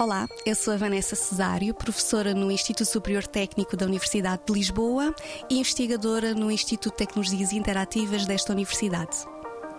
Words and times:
Olá, 0.00 0.26
eu 0.46 0.54
sou 0.54 0.72
a 0.72 0.78
Vanessa 0.78 1.14
Cesário, 1.14 1.74
professora 1.74 2.32
no 2.32 2.50
Instituto 2.50 2.86
Superior 2.86 3.26
Técnico 3.26 3.76
da 3.76 3.84
Universidade 3.84 4.40
de 4.46 4.52
Lisboa 4.54 5.14
e 5.50 5.58
investigadora 5.58 6.32
no 6.32 6.50
Instituto 6.50 6.92
de 6.92 6.96
Tecnologias 6.96 7.52
Interativas 7.52 8.24
desta 8.24 8.50
universidade. 8.54 9.14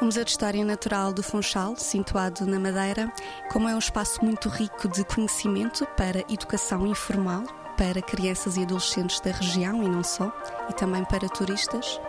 O 0.00 0.06
Museu 0.06 0.24
de 0.24 0.30
História 0.30 0.64
Natural 0.64 1.12
do 1.12 1.22
Funchal, 1.22 1.76
situado 1.76 2.46
na 2.46 2.58
Madeira, 2.58 3.12
como 3.52 3.68
é 3.68 3.74
um 3.74 3.78
espaço 3.78 4.24
muito 4.24 4.48
rico 4.48 4.88
de 4.88 5.04
conhecimento 5.04 5.86
para 5.98 6.24
educação 6.32 6.86
informal, 6.86 7.42
para 7.76 8.00
crianças 8.00 8.56
e 8.56 8.62
adolescentes 8.62 9.20
da 9.20 9.32
região 9.32 9.82
e 9.82 9.86
não 9.86 10.02
só, 10.02 10.34
e 10.70 10.72
também 10.72 11.04
para 11.04 11.28
turistas, 11.28 12.00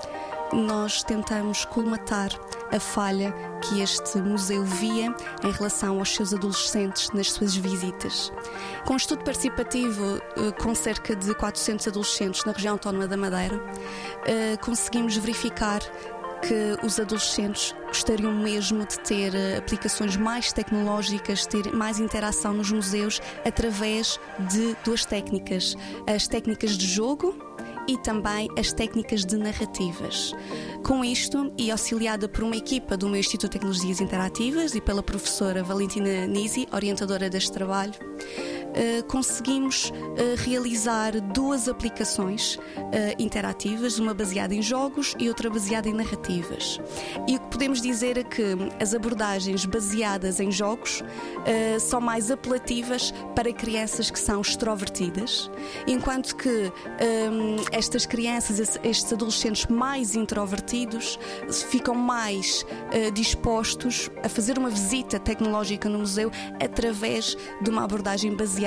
nós 0.54 1.04
tentamos 1.04 1.66
colmatar 1.66 2.30
a 2.72 2.80
falha 2.80 3.34
que 3.62 3.82
este 3.82 4.18
museu 4.20 4.64
via 4.64 5.14
em 5.44 5.52
relação 5.52 6.00
aos 6.00 6.14
seus 6.16 6.34
adolescentes 6.34 7.10
nas 7.12 7.32
suas 7.32 7.56
visitas. 7.56 8.32
Com 8.86 8.94
um 8.94 8.98
estudo 8.98 9.24
participativo 9.24 10.22
eh, 10.38 10.52
com 10.62 10.74
cerca 10.74 11.16
de 11.16 11.34
400 11.36 11.88
adolescentes 11.88 12.44
na 12.46 12.52
região 12.52 12.74
autónoma 12.74 13.08
da 13.08 13.18
Madeira, 13.18 13.60
eh, 14.26 14.58
conseguimos 14.58 15.16
verificar 15.18 15.82
que 16.42 16.86
os 16.86 17.00
adolescentes 17.00 17.74
gostariam 17.88 18.34
mesmo 18.34 18.86
de 18.86 19.00
ter 19.00 19.34
eh, 19.34 19.58
aplicações 19.58 20.16
mais 20.16 20.54
tecnológicas, 20.54 21.46
ter 21.46 21.74
mais 21.74 22.00
interação 22.00 22.54
nos 22.54 22.72
museus 22.72 23.22
através 23.46 24.20
de 24.40 24.76
duas 24.84 25.06
técnicas: 25.06 25.76
as 26.06 26.28
técnicas 26.28 26.78
de 26.78 26.86
jogo 26.86 27.36
e 27.88 27.98
também 27.98 28.50
as 28.58 28.74
técnicas 28.74 29.26
de 29.26 29.38
narrativas. 29.38 30.34
Com 30.84 31.04
isto, 31.04 31.52
e 31.58 31.72
auxiliada 31.72 32.28
por 32.28 32.44
uma 32.44 32.56
equipa 32.56 32.98
do 32.98 33.08
meu 33.08 33.20
Instituto 33.20 33.52
de 33.52 33.60
Tecnologias 33.60 34.02
Interativas 34.02 34.76
e 34.76 34.82
pela 34.82 35.02
professora 35.02 35.64
Valentina 35.64 36.28
Nisi, 36.28 36.68
orientadora 36.72 37.30
deste 37.30 37.52
trabalho, 37.52 37.94
eh, 38.78 39.02
conseguimos 39.08 39.90
uh, 39.90 39.94
realizar 40.38 41.20
duas 41.20 41.68
aplicações 41.68 42.58
uh, 42.58 42.62
interativas, 43.18 43.98
uma 43.98 44.14
baseada 44.14 44.54
em 44.54 44.62
jogos 44.62 45.16
e 45.18 45.28
outra 45.28 45.50
baseada 45.50 45.90
em 45.90 45.94
narrativas. 45.94 46.80
E 47.28 47.38
o 47.38 47.40
que 47.40 47.48
podemos 47.48 47.82
dizer 47.82 48.20
é 48.20 48.24
que 48.24 48.56
as 48.80 48.94
abordagens 48.94 49.66
baseadas 49.66 50.40
em 50.40 50.52
jogos 50.52 51.04
são 51.80 52.00
mais 52.02 52.30
apelativas 52.30 53.14
para 53.36 53.52
crianças 53.54 54.12
que 54.12 54.20
são 54.20 54.42
extrovertidas, 54.42 55.50
enquanto 55.88 56.36
que 56.36 56.72
estas 57.72 58.06
crianças, 58.06 58.78
estes 58.84 59.14
adolescentes 59.14 59.66
mais 59.68 60.16
introvertidos, 60.16 61.18
ficam 61.70 61.96
mais 61.96 62.66
dispostos 63.14 64.10
a 64.24 64.30
fazer 64.30 64.58
uma 64.58 64.70
visita 64.70 65.20
tecnológica 65.20 65.88
no 65.88 66.00
museu 66.00 66.32
através 66.62 67.38
de 67.62 67.70
uma 67.70 67.84
abordagem 67.84 68.36
baseada 68.36 68.67